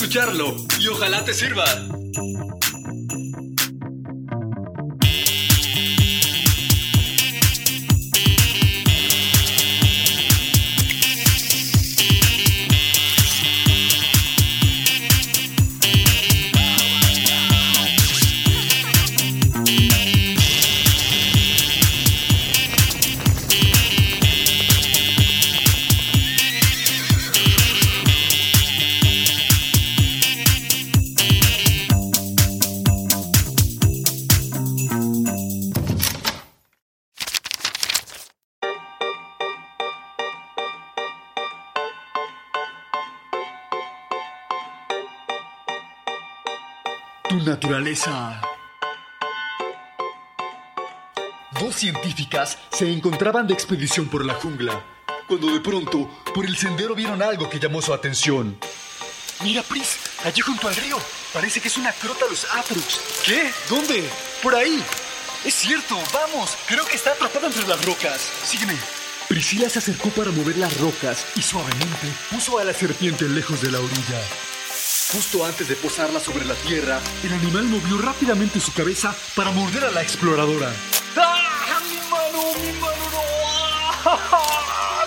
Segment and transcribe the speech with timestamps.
[0.00, 1.64] Escucharlo y ojalá te sirva.
[47.28, 48.40] Tu naturaleza.
[51.60, 54.82] Dos científicas se encontraban de expedición por la jungla,
[55.26, 58.58] cuando de pronto, por el sendero vieron algo que llamó su atención.
[59.42, 60.96] Mira, Pris, allí junto al río.
[61.34, 62.98] Parece que es una Crotalus atrux.
[63.26, 63.50] ¿Qué?
[63.68, 64.08] ¿Dónde?
[64.42, 64.82] Por ahí.
[65.44, 66.56] Es cierto, vamos.
[66.66, 68.22] Creo que está atrapada entre las rocas.
[68.42, 68.74] Sígueme.
[69.28, 73.70] Priscila se acercó para mover las rocas y suavemente puso a la serpiente lejos de
[73.70, 74.20] la orilla.
[75.12, 79.84] Justo antes de posarla sobre la tierra, el animal movió rápidamente su cabeza para morder
[79.84, 80.70] a la exploradora.
[81.16, 81.80] ¡Ah!
[81.88, 82.52] ¡Mi mano!
[82.60, 83.10] ¡Mi mano!
[83.10, 83.22] ¡No!
[84.04, 85.06] ¡Ah!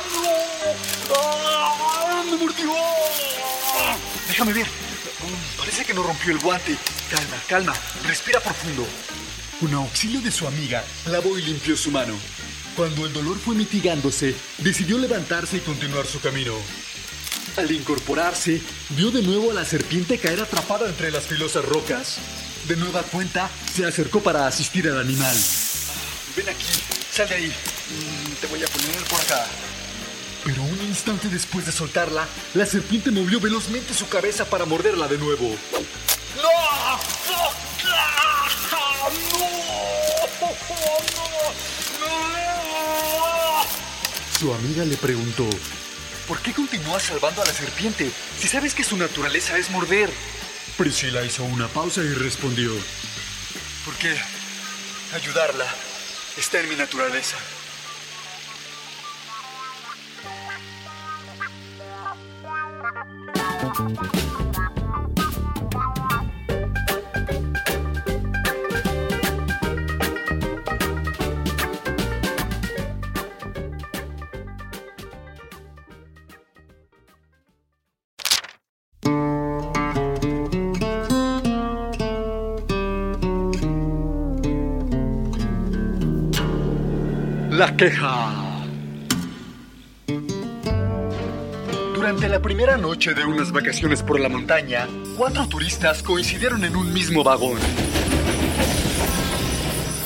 [1.07, 1.15] ¡No!
[1.15, 2.23] ¡Ah!
[2.25, 2.73] ¡Me mordió!
[4.27, 4.67] Déjame ver.
[5.55, 6.75] Parece que no rompió el guante.
[7.11, 7.73] Calma, calma.
[8.03, 8.87] Respira profundo.
[9.59, 12.15] Con auxilio de su amiga, lavó y limpió su mano.
[12.75, 16.53] Cuando el dolor fue mitigándose, decidió levantarse y continuar su camino.
[17.57, 22.17] Al incorporarse, vio de nuevo a la serpiente caer atrapada entre las filosas rocas.
[22.67, 25.35] De nueva cuenta, se acercó para asistir al animal.
[26.35, 26.65] Ven aquí,
[27.11, 27.47] sal de ahí.
[27.47, 29.45] Mm, Te voy a poner por acá.
[30.45, 35.17] Pero un instante después de soltarla, la serpiente movió velozmente su cabeza para morderla de
[35.17, 35.55] nuevo.
[36.37, 36.97] ¡No!
[37.27, 37.51] ¡No!
[37.83, 38.81] ¡No!
[44.39, 45.47] Su amiga le preguntó,
[46.31, 48.09] ¿por qué continúas salvando a la serpiente
[48.39, 50.09] si sabes que su naturaleza es morder?
[50.77, 52.71] Priscila hizo una pausa y respondió,
[53.83, 54.15] porque
[55.13, 55.65] ayudarla
[56.37, 57.35] está en mi naturaleza.
[87.81, 88.29] Queja.
[91.95, 94.87] Durante la primera noche de unas vacaciones por la montaña,
[95.17, 97.57] cuatro turistas coincidieron en un mismo vagón.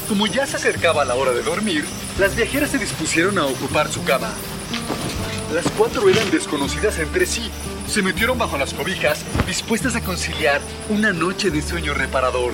[0.07, 1.83] Como ya se acercaba la hora de dormir,
[2.17, 4.29] las viajeras se dispusieron a ocupar su cama.
[5.53, 7.51] Las cuatro eran desconocidas entre sí.
[7.89, 12.53] Se metieron bajo las cobijas, dispuestas a conciliar una noche de sueño reparador.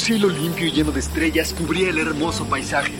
[0.00, 2.94] Un cielo limpio y lleno de estrellas cubría el hermoso paisaje.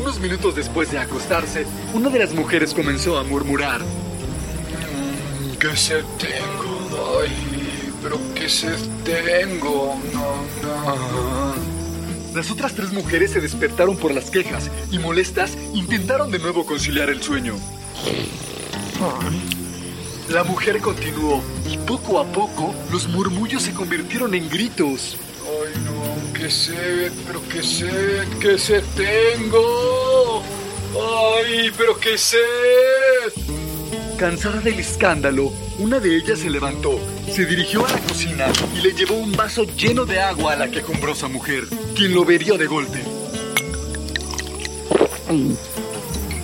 [0.00, 3.80] Unos minutos después de acostarse, una de las mujeres comenzó a murmurar.
[3.80, 7.20] Mm, ¿Qué sed tengo?
[7.20, 7.32] Ay,
[8.00, 10.00] pero qué sed tengo.
[10.12, 11.54] No, no.
[12.32, 17.10] Las otras tres mujeres se despertaron por las quejas y molestas intentaron de nuevo conciliar
[17.10, 17.56] el sueño.
[20.28, 25.16] La mujer continuó y poco a poco los murmullos se convirtieron en gritos.
[26.40, 30.42] Qué sed, pero qué sed, qué sed tengo.
[30.94, 32.40] Ay, pero qué sed.
[34.18, 36.98] Cansada del escándalo, una de ellas se levantó,
[37.30, 40.70] se dirigió a la cocina y le llevó un vaso lleno de agua a la
[40.70, 41.64] quejumbrosa mujer,
[41.94, 43.04] quien lo bebió de golpe.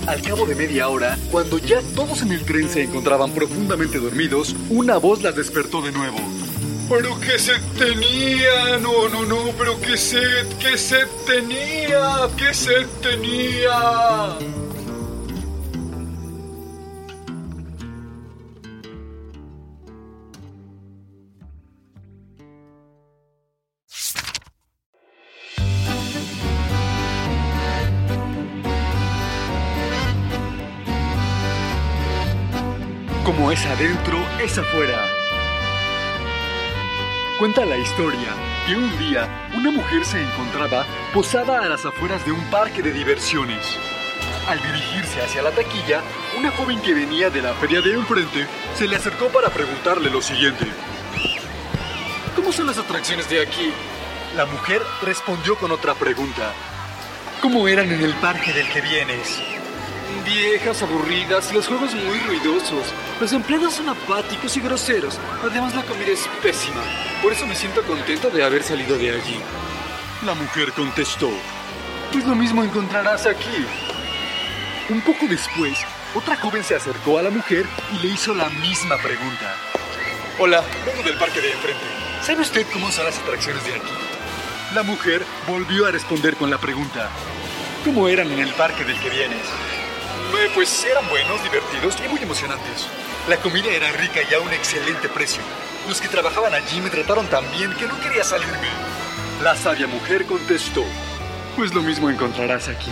[0.06, 4.54] Al cabo de media hora, cuando ya todos en el tren se encontraban profundamente dormidos,
[4.68, 6.18] una voz las despertó de nuevo.
[6.88, 12.86] Pero qué sed tenía, no, no, no, pero qué sed, qué sed tenía, qué sed
[13.02, 14.38] tenía.
[33.24, 35.15] Como es adentro, es afuera.
[37.38, 38.34] Cuenta la historia
[38.66, 42.92] que un día una mujer se encontraba posada a las afueras de un parque de
[42.92, 43.76] diversiones.
[44.48, 46.00] Al dirigirse hacia la taquilla,
[46.38, 50.22] una joven que venía de la feria de enfrente se le acercó para preguntarle lo
[50.22, 50.64] siguiente.
[52.34, 53.70] ¿Cómo son las atracciones de aquí?
[54.34, 56.54] La mujer respondió con otra pregunta.
[57.42, 59.42] ¿Cómo eran en el parque del que vienes?
[60.24, 62.92] Viejas, aburridas, los juegos muy ruidosos.
[63.20, 65.18] Los empleados son apáticos y groseros.
[65.42, 66.82] Además, la comida es pésima.
[67.22, 69.40] Por eso me siento contenta de haber salido de allí.
[70.24, 71.30] La mujer contestó.
[72.12, 73.66] Pues lo mismo encontrarás aquí.
[74.88, 75.78] Un poco después,
[76.14, 79.54] otra joven se acercó a la mujer y le hizo la misma pregunta.
[80.38, 81.84] Hola, vengo del parque de enfrente.
[82.22, 83.92] ¿Sabe usted cómo son las atracciones de aquí?
[84.74, 87.08] La mujer volvió a responder con la pregunta.
[87.84, 89.42] ¿Cómo eran en el parque del que vienes?
[90.56, 92.88] Pues eran buenos, divertidos y muy emocionantes.
[93.28, 95.42] La comida era rica y a un excelente precio.
[95.86, 98.68] Los que trabajaban allí me trataron tan bien que no quería salirme.
[99.42, 100.82] La sabia mujer contestó.
[101.54, 102.90] Pues lo mismo encontrarás aquí.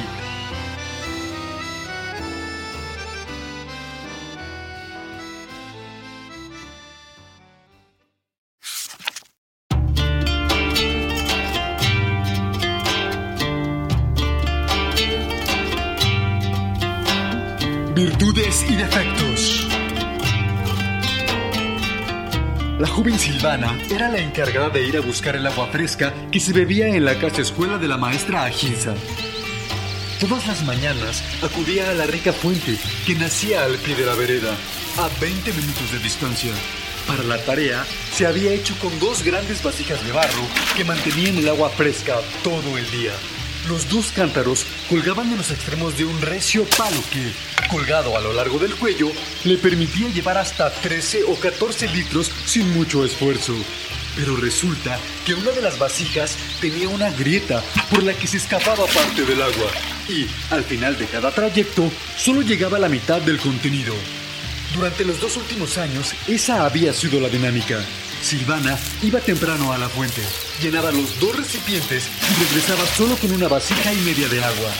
[22.94, 26.87] Joven Silvana era la encargada de ir a buscar el agua fresca que se bebía
[26.87, 28.94] en la casa escuela de la maestra Ajinza.
[30.20, 34.55] Todas las mañanas acudía a la rica fuente que nacía al pie de la vereda,
[34.99, 36.52] a 20 minutos de distancia.
[37.08, 40.46] Para la tarea se había hecho con dos grandes vasijas de barro
[40.76, 43.12] que mantenían el agua fresca todo el día.
[43.69, 47.33] Los dos cántaros colgaban en los extremos de un recio palo que,
[47.71, 49.11] colgado a lo largo del cuello,
[49.45, 53.55] le permitía llevar hasta 13 o 14 litros sin mucho esfuerzo.
[54.17, 58.85] Pero resulta que una de las vasijas tenía una grieta por la que se escapaba
[58.85, 59.71] parte del agua
[60.11, 63.95] y, al final de cada trayecto, solo llegaba la mitad del contenido.
[64.75, 67.83] Durante los dos últimos años, esa había sido la dinámica.
[68.25, 70.23] Silvana iba temprano a la fuente,
[70.62, 74.71] llenaba los dos recipientes y regresaba solo con una vasija y media de agua.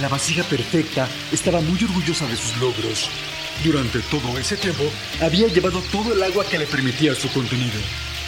[0.00, 3.10] La vasija perfecta estaba muy orgullosa de sus logros.
[3.64, 4.84] Durante todo ese tiempo
[5.20, 7.80] había llevado todo el agua que le permitía su contenido.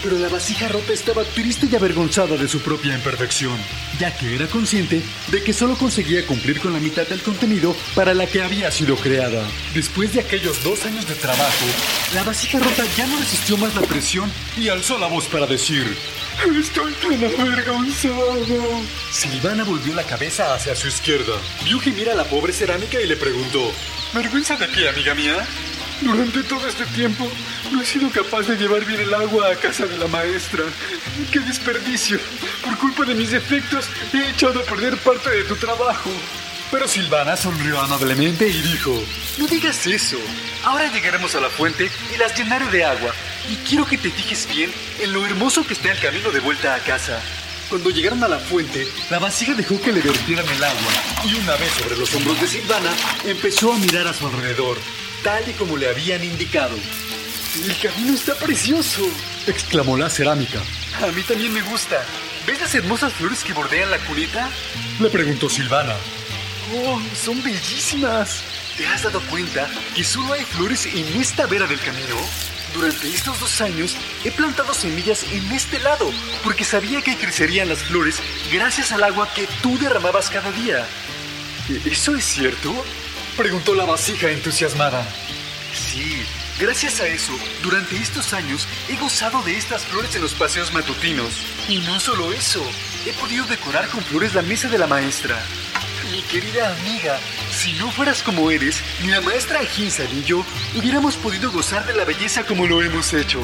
[0.04, 3.58] Pero la vasija rota estaba triste y avergonzada de su propia imperfección,
[3.98, 8.12] ya que era consciente de que solo conseguía cumplir con la mitad del contenido para
[8.12, 9.42] la que había sido creada.
[9.72, 11.64] Después de aquellos dos años de trabajo,
[12.14, 15.96] la vasija rota ya no resistió más la presión y alzó la voz para decir,
[16.60, 18.82] Estoy tan avergonzado.
[19.10, 21.32] Silvana volvió la cabeza hacia su izquierda,
[21.64, 23.72] vio gemir a la pobre cerámica y le preguntó,
[24.12, 25.46] ¿Vergüenza de qué, amiga mía?
[26.00, 27.31] Durante todo este tiempo
[27.70, 30.64] no he sido capaz de llevar bien el agua a casa de la maestra.
[31.31, 32.19] ¡Qué desperdicio!
[32.64, 36.11] Por culpa de mis defectos he echado a perder parte de tu trabajo.
[36.70, 39.00] Pero Silvana sonrió amablemente y dijo,
[39.38, 40.19] no digas eso.
[40.64, 43.14] Ahora llegaremos a la fuente y las llenaré de agua.
[43.49, 46.75] Y quiero que te fijes bien en lo hermoso que está el camino de vuelta
[46.75, 47.21] a casa.
[47.68, 50.92] Cuando llegaron a la fuente, la vasija dejó que le vertieran el agua
[51.25, 52.90] y una vez sobre los hombros de Silvana,
[53.25, 54.76] empezó a mirar a su alrededor,
[55.25, 56.76] tal y como le habían indicado.
[57.64, 59.02] El camino está precioso,
[59.47, 60.61] exclamó la cerámica.
[61.02, 62.04] A mí también me gusta.
[62.47, 64.50] ¿Ves las hermosas flores que bordean la cuneta?
[65.00, 65.95] Le preguntó Silvana.
[66.75, 68.43] ¡Oh, son bellísimas!
[68.76, 72.16] ¿Te has dado cuenta que solo hay flores en esta vera del camino?
[72.75, 76.11] Durante estos dos años he plantado semillas en este lado
[76.43, 78.19] porque sabía que crecerían las flores
[78.52, 80.85] gracias al agua que tú derramabas cada día.
[81.87, 82.85] ¿Eso es cierto?
[83.37, 85.05] Preguntó la vasija entusiasmada.
[85.75, 86.23] Sí,
[86.61, 87.33] gracias a eso,
[87.64, 91.41] durante estos años he gozado de estas flores en los paseos matutinos.
[91.69, 92.62] Y no solo eso,
[93.05, 95.37] he podido decorar con flores la mesa de la maestra.
[96.12, 97.19] Mi querida amiga,
[97.50, 101.95] si no fueras como eres, ni la maestra Ajinza ni yo hubiéramos podido gozar de
[101.95, 103.41] la belleza como lo hemos hecho.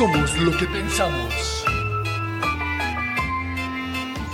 [0.00, 1.34] Somos lo que pensamos.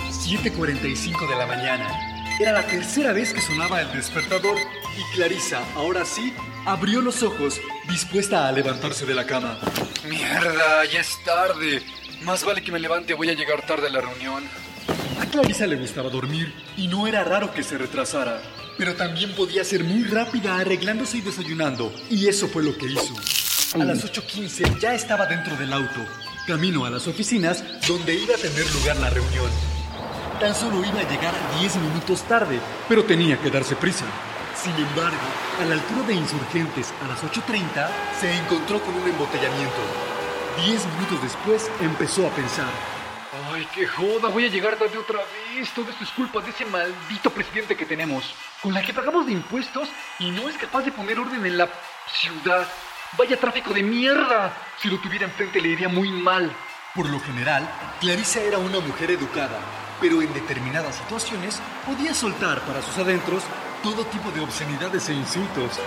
[0.09, 1.89] 7.45 de la mañana.
[2.39, 4.57] Era la tercera vez que sonaba el despertador
[4.97, 6.33] y Clarisa, ahora sí,
[6.65, 7.59] abrió los ojos,
[7.89, 9.57] dispuesta a levantarse de la cama.
[10.07, 11.83] Mierda, ya es tarde.
[12.23, 14.45] Más vale que me levante, voy a llegar tarde a la reunión.
[15.19, 18.41] A Clarisa le gustaba dormir y no era raro que se retrasara.
[18.77, 21.93] Pero también podía ser muy rápida arreglándose y desayunando.
[22.09, 23.46] Y eso fue lo que hizo.
[23.73, 25.99] A las 8.15 ya estaba dentro del auto,
[26.47, 29.51] camino a las oficinas donde iba a tener lugar la reunión.
[30.39, 34.05] Tan solo iba a llegar 10 minutos tarde, pero tenía que darse prisa.
[34.55, 35.17] Sin embargo,
[35.61, 37.89] a la altura de Insurgentes a las 8.30
[38.21, 39.81] se encontró con un embotellamiento.
[40.65, 42.71] Diez minutos después empezó a pensar.
[43.51, 45.69] Ay, qué joda, voy a llegar tarde otra vez.
[45.75, 48.23] Todo esto es culpa de ese maldito presidente que tenemos,
[48.63, 51.69] con la que pagamos de impuestos y no es capaz de poner orden en la
[52.13, 52.65] ciudad.
[53.15, 54.51] Vaya tráfico de mierda.
[54.81, 56.51] Si lo tuviera enfrente le iría muy mal.
[56.93, 59.59] Por lo general, Clarisa era una mujer educada,
[60.01, 63.43] pero en determinadas situaciones podía soltar para sus adentros
[63.83, 65.79] todo tipo de obscenidades e insultos.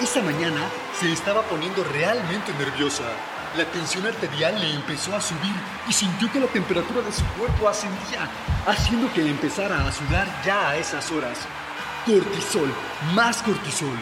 [0.00, 0.60] Esa mañana
[0.98, 3.04] se estaba poniendo realmente nerviosa.
[3.56, 5.54] La tensión arterial le empezó a subir
[5.88, 8.28] y sintió que la temperatura de su cuerpo ascendía,
[8.66, 11.38] haciendo que empezara a sudar ya a esas horas.
[12.04, 12.72] Cortisol,
[13.14, 13.98] más cortisol.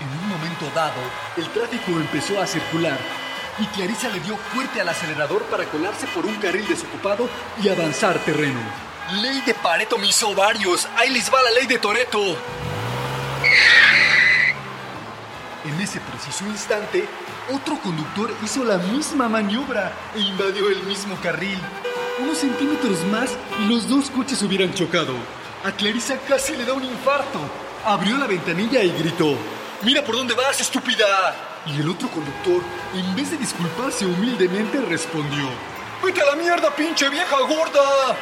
[0.00, 1.00] En un momento dado,
[1.36, 2.98] el tráfico empezó a circular
[3.58, 7.28] y Clarisa le dio fuerte al acelerador para colarse por un carril desocupado
[7.62, 8.60] y avanzar terreno.
[9.20, 12.36] Ley de Pareto mis ovarios, ahí les va la ley de Toreto.
[15.64, 17.06] En ese preciso instante,
[17.52, 21.58] otro conductor hizo la misma maniobra e invadió el mismo carril.
[22.20, 25.14] Unos centímetros más y los dos coches hubieran chocado.
[25.64, 27.38] A Clarisa casi le da un infarto.
[27.84, 29.36] Abrió la ventanilla y gritó,
[29.84, 31.34] ¡Mira por dónde vas, estúpida!
[31.66, 32.62] Y el otro conductor,
[32.94, 35.48] en vez de disculparse humildemente, respondió,
[36.04, 38.16] ¡Vete a la mierda, pinche vieja gorda!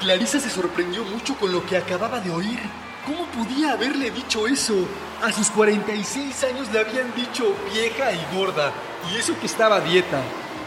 [0.00, 2.58] Clarisa se sorprendió mucho con lo que acababa de oír.
[3.06, 4.74] ¿Cómo podía haberle dicho eso?
[5.22, 8.72] A sus 46 años le habían dicho vieja y gorda,
[9.08, 10.20] y eso que estaba a dieta.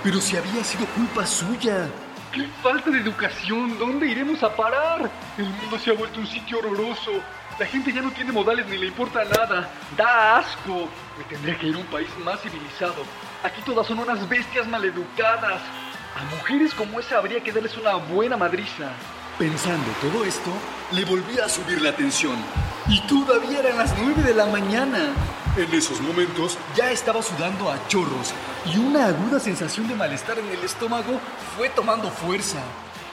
[0.03, 1.89] Pero si había sido culpa suya.
[2.31, 3.77] ¡Qué falta de educación!
[3.77, 5.12] ¿Dónde iremos a parar?
[5.38, 7.12] El mundo se ha vuelto un sitio horroroso.
[7.59, 9.69] La gente ya no tiene modales ni le importa nada.
[9.97, 10.87] Da asco.
[11.17, 13.03] Me tendría que ir a un país más civilizado.
[13.43, 15.61] Aquí todas son unas bestias maleducadas.
[16.15, 18.91] A mujeres como esa habría que darles una buena madriza.
[19.37, 20.51] Pensando todo esto,
[20.93, 22.37] le volvía a subir la tensión.
[22.87, 25.13] Y todavía eran las 9 de la mañana.
[25.57, 28.33] En esos momentos ya estaba sudando a chorros
[28.73, 31.19] y una aguda sensación de malestar en el estómago
[31.57, 32.59] fue tomando fuerza.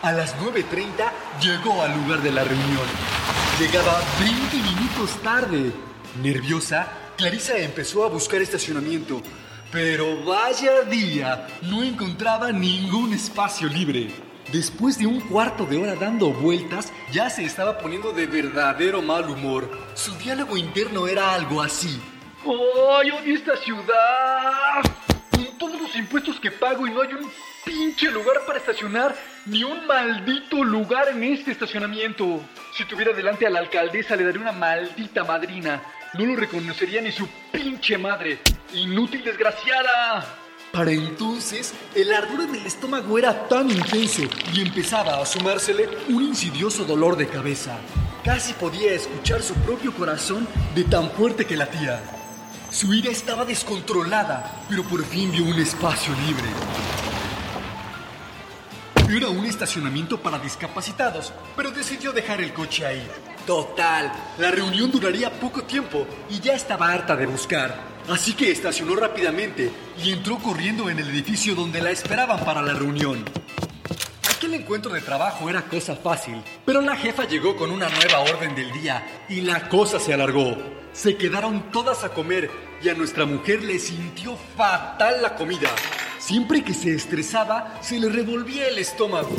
[0.03, 1.11] A las 9.30
[1.41, 3.26] llegó al lugar de la reunión.
[3.59, 5.73] Llegaba 20 minutos tarde.
[6.23, 6.87] Nerviosa,
[7.17, 9.23] Clarisa empezó a buscar estacionamiento,
[9.73, 14.11] pero vaya día, no encontraba ningún espacio libre.
[14.53, 19.31] Después de un cuarto de hora dando vueltas, ya se estaba poniendo de verdadero mal
[19.31, 19.71] humor.
[19.95, 21.99] Su diálogo interno era algo así.
[22.45, 24.83] ¡Ay, odio esta ciudad!
[25.31, 27.31] Con todos los impuestos que pago y no hay un
[27.67, 32.41] pinche lugar para estacionar, ni un maldito lugar en este estacionamiento.
[32.77, 35.83] Si tuviera delante a la alcaldesa le daría una maldita madrina.
[36.15, 38.39] No lo reconocería ni su pinche madre.
[38.73, 40.25] ¡Inútil desgraciada!
[40.73, 46.23] Para entonces, el ardor en el estómago era tan intenso y empezaba a sumársele un
[46.23, 47.79] insidioso dolor de cabeza.
[48.25, 52.01] Casi podía escuchar su propio corazón de tan fuerte que latía.
[52.71, 57.16] Su ira estaba descontrolada, pero por fin vio un espacio libre.
[59.09, 63.07] Era un estacionamiento para discapacitados, pero decidió dejar el coche ahí.
[63.47, 67.79] Total, la reunión duraría poco tiempo y ya estaba harta de buscar.
[68.09, 69.71] Así que estacionó rápidamente
[70.03, 73.25] y entró corriendo en el edificio donde la esperaban para la reunión.
[74.29, 78.57] Aquel encuentro de trabajo era cosa fácil, pero la jefa llegó con una nueva orden
[78.57, 80.57] del día y la cosa se alargó.
[80.93, 82.51] Se quedaron todas a comer
[82.83, 85.71] y a nuestra mujer le sintió fatal la comida.
[86.27, 89.31] Siempre que se estresaba, se le revolvía el estómago.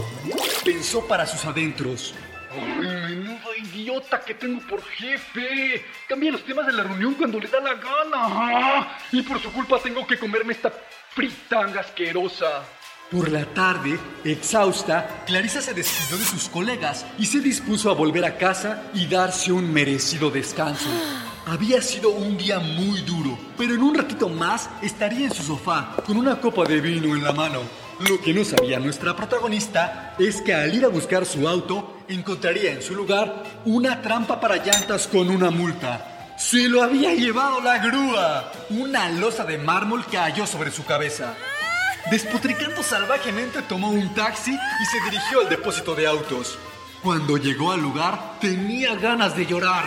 [0.63, 2.15] Pensó para sus adentros.
[2.49, 5.83] ¡Ay, menudo idiota que tengo por jefe!
[6.07, 8.97] Cambia los temas de la reunión cuando le da la gana.
[9.11, 10.71] Y por su culpa tengo que comerme esta
[11.09, 12.63] fritanga asquerosa.
[13.11, 18.23] Por la tarde, exhausta, Clarisa se despidió de sus colegas y se dispuso a volver
[18.23, 20.87] a casa y darse un merecido descanso.
[21.49, 25.95] Había sido un día muy duro, pero en un ratito más estaría en su sofá
[26.05, 27.61] con una copa de vino en la mano.
[28.01, 32.73] Lo que no sabía nuestra protagonista es que al ir a buscar su auto, encontraría
[32.73, 36.35] en su lugar una trampa para llantas con una multa.
[36.37, 38.51] Se lo había llevado la grúa.
[38.69, 41.33] Una losa de mármol cayó sobre su cabeza.
[42.11, 46.59] Despotricando salvajemente, tomó un taxi y se dirigió al depósito de autos.
[47.01, 49.85] Cuando llegó al lugar, tenía ganas de llorar.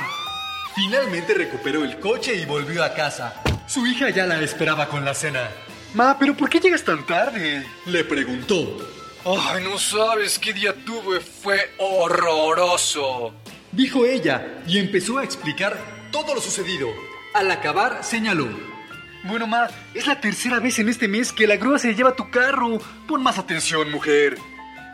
[0.74, 3.42] Finalmente recuperó el coche y volvió a casa.
[3.66, 5.48] Su hija ya la esperaba con la cena.
[5.94, 7.66] Ma, ¿pero por qué llegas tan tarde?
[7.86, 8.78] Le preguntó.
[9.24, 13.34] Ay, no sabes qué día tuve, fue horroroso.
[13.72, 15.76] Dijo ella y empezó a explicar
[16.10, 16.88] todo lo sucedido.
[17.34, 18.48] Al acabar, señaló.
[19.24, 22.30] Bueno, Ma, es la tercera vez en este mes que la grúa se lleva tu
[22.30, 22.80] carro.
[23.06, 24.38] Pon más atención, mujer.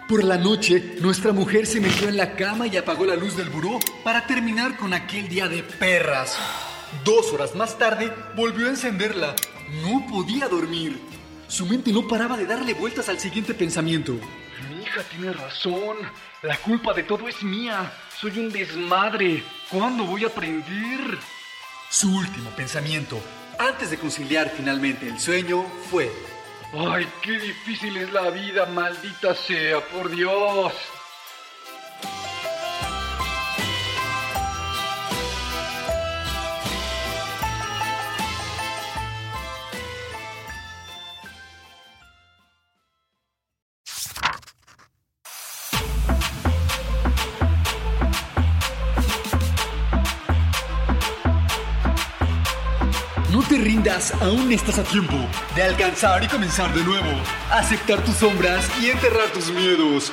[0.08, 3.50] Por la noche, nuestra mujer se metió en la cama y apagó la luz del
[3.50, 6.38] buró para terminar con aquel día de perras.
[7.04, 9.34] Dos horas más tarde, volvió a encenderla.
[9.82, 11.00] No podía dormir.
[11.48, 14.12] Su mente no paraba de darle vueltas al siguiente pensamiento.
[14.68, 15.96] Mi hija tiene razón.
[16.42, 17.92] La culpa de todo es mía.
[18.16, 19.42] Soy un desmadre.
[19.68, 21.18] ¿Cuándo voy a aprender?
[21.90, 23.18] Su último pensamiento,
[23.58, 26.35] antes de conciliar finalmente el sueño, fue...
[26.72, 30.72] Ay, qué difícil es la vida, maldita sea, por Dios.
[53.56, 55.14] Te rindas, aún estás a tiempo
[55.54, 57.10] de alcanzar y comenzar de nuevo.
[57.50, 60.12] Aceptar tus sombras y enterrar tus miedos.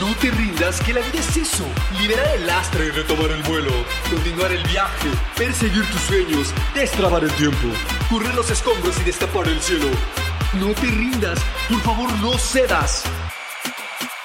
[0.00, 1.64] No te rindas, que la vida es eso.
[2.00, 3.72] Liberar el lastre y retomar el vuelo.
[4.10, 7.68] Continuar el viaje, perseguir tus sueños, destrabar el tiempo,
[8.08, 9.88] correr los escombros y destapar el cielo.
[10.54, 11.38] No te rindas,
[11.68, 13.04] por favor no cedas.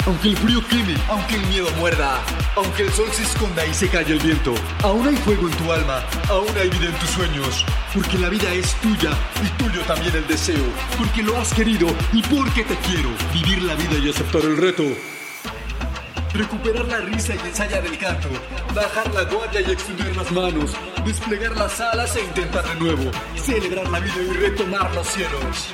[0.07, 2.19] Aunque el frío queme, aunque el miedo muerda,
[2.55, 5.71] aunque el sol se esconda y se calle el viento, aún hay fuego en tu
[5.71, 9.11] alma, aún hay vida en tus sueños, porque la vida es tuya
[9.43, 10.63] y tuyo también el deseo,
[10.97, 14.83] porque lo has querido y porque te quiero, vivir la vida y aceptar el reto.
[16.33, 18.29] Recuperar la risa y ensayar el canto,
[18.73, 20.71] bajar la guardia y extender las manos,
[21.05, 25.73] desplegar las alas e intentar de nuevo, celebrar la vida y retomar los cielos.